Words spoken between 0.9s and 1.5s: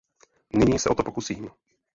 to pokusím.